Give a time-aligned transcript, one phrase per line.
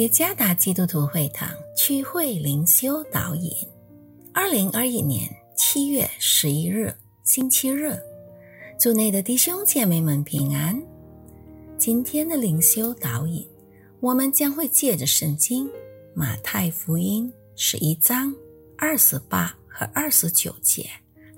[0.00, 3.52] 耶加达基督徒会堂区会灵修导引，
[4.32, 6.90] 二零二一年七月十一日
[7.22, 8.00] 星期日，
[8.78, 10.82] 祝内的弟兄姐妹们平安。
[11.76, 13.46] 今天的灵修导引，
[14.00, 15.68] 我们将会借着圣经
[16.14, 18.34] 马太福音十一章
[18.78, 20.88] 二十八和二十九节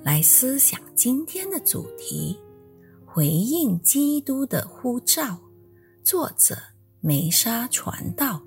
[0.05, 2.39] 来思想今天的主题：
[3.05, 5.37] 回应基督的呼召。
[6.05, 6.57] 作者。
[7.05, 8.41] 梅沙传道，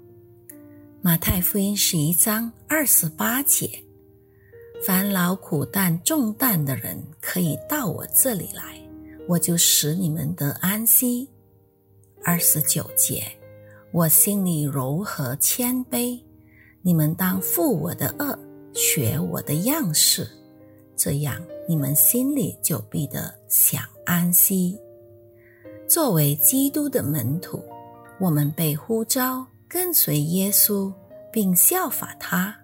[1.06, 3.70] 马太福音十一章二十八节：
[4.84, 8.82] 凡劳苦担重担的人，可以到我这里来，
[9.28, 11.30] 我就使你们得安息。
[12.24, 13.22] 二十九节：
[13.92, 16.20] 我心里柔和谦卑，
[16.82, 18.36] 你们当负我的恶，
[18.74, 20.28] 学我的样式，
[20.98, 24.76] 这样你们心里就必得享安息。
[25.88, 27.64] 作为基督的门徒。
[28.18, 30.90] 我们被呼召跟随耶稣，
[31.36, 32.56] 并效法他。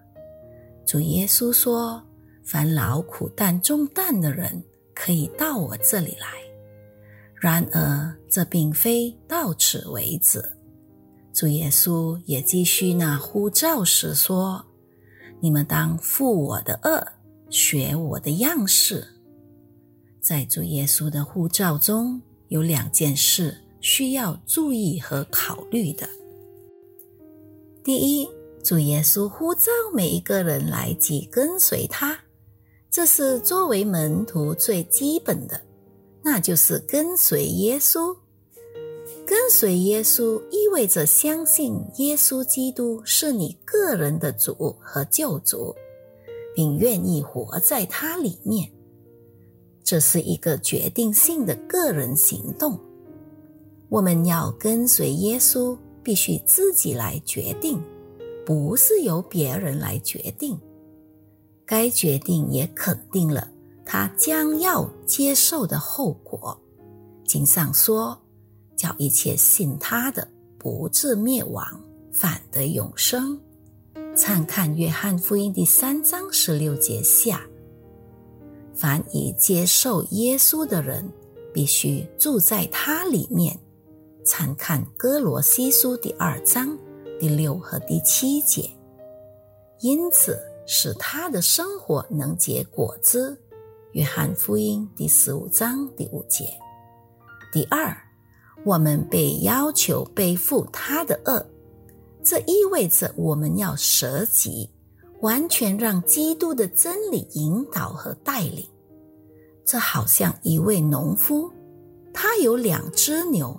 [0.86, 2.02] 主耶稣说
[2.42, 6.26] ：“凡劳苦担重担的人，可以到我这里来。”
[7.38, 10.42] 然而，这并非到此为止。
[11.34, 14.64] 主耶稣也继续那呼召时说
[15.38, 17.06] ：“你们当负我的恶，
[17.50, 19.06] 学我的样式。”
[20.18, 23.54] 在主耶稣的呼召中有两件事。
[23.84, 26.08] 需要注意和考虑的。
[27.82, 28.28] 第一，
[28.62, 32.16] 主耶稣呼召每一个人来及跟随他，
[32.90, 35.60] 这是作为门徒最基本的，
[36.22, 38.16] 那就是跟随耶稣。
[39.26, 45.74] 跟随耶稣意味着相信耶稣基督是你个人的主和救主，
[46.54, 48.70] 并愿意活在他里面。
[49.82, 52.78] 这是一个决定性的个人行动。
[53.88, 57.82] 我们要跟随耶稣，必须自己来决定，
[58.44, 60.58] 不是由别人来决定。
[61.64, 63.48] 该决定也肯定了
[63.84, 66.60] 他将要接受的后果。
[67.24, 68.20] 经上说
[68.76, 70.26] ：“叫一切信他的，
[70.58, 71.64] 不至灭亡，
[72.12, 73.40] 反得永生。”
[74.14, 77.40] 参看约翰福音第三章十六节下。
[78.74, 81.10] 凡已接受耶稣的人，
[81.54, 83.58] 必须住在他里面。
[84.24, 86.76] 参看哥罗西书第二章
[87.22, 88.68] 第六和第七节，
[89.78, 93.40] 因此使他的生活能结果子。
[93.92, 96.46] 约翰福音第十五章第五节。
[97.52, 97.96] 第二，
[98.64, 101.46] 我们被要求背负他的恶，
[102.24, 104.68] 这意味着我们要舍己，
[105.20, 108.68] 完全让基督的真理引导和带领。
[109.64, 111.48] 这好像一位农夫，
[112.12, 113.56] 他有两只牛。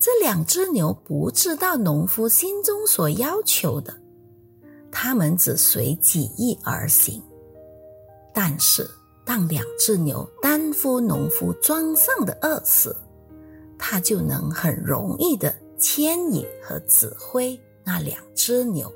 [0.00, 3.94] 这两只牛不知道农夫心中所要求的，
[4.90, 7.22] 他们只随己意而行。
[8.32, 8.88] 但是，
[9.26, 12.96] 当两只牛担负农夫庄上的恶时，
[13.78, 18.90] 他就能很容易的牵引和指挥那两只牛，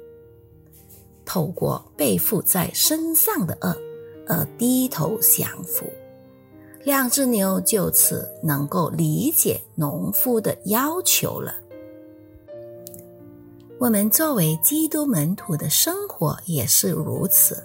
[1.27, 3.77] 透过背负在身上的恶
[4.27, 5.85] 而低头降服。
[6.85, 11.55] 两只牛就此能够理解农夫的要求了。
[13.79, 17.63] 我们作为基督门徒的生活也是如此。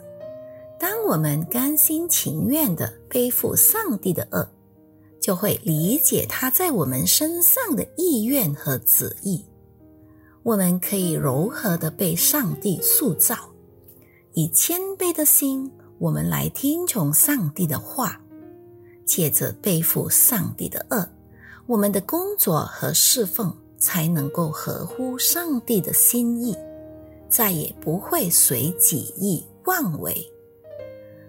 [0.79, 4.47] 当我们甘心情愿的背负上帝的恶，
[5.21, 9.43] 就会理解他在我们身上的意愿和旨意。
[10.43, 13.35] 我们可以柔和的被上帝塑造，
[14.33, 15.69] 以谦卑的心，
[15.99, 18.21] 我们来听从上帝的话。
[19.09, 21.09] 借着背负上帝的恶，
[21.65, 26.55] 我们的工作和侍奉才能够合乎上帝的心意，
[27.27, 30.15] 再也不会随己意妄为。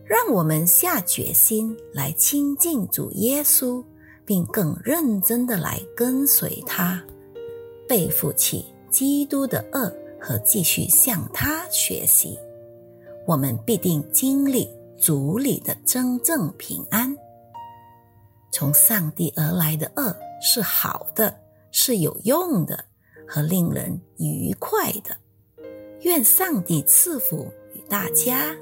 [0.05, 3.83] 让我们下决心来亲近主耶稣，
[4.27, 7.03] 并更认真的来跟随他，
[7.89, 9.91] 背负起基督的恶
[10.21, 12.39] 和继续向他学习，
[13.27, 14.69] 我们必定经历
[14.99, 17.17] 主里的真正平安。
[18.53, 22.85] 从上帝而来的恶是好的，是有用的
[23.27, 25.17] 和令人愉快的。
[26.01, 28.57] 愿上帝赐福与大家。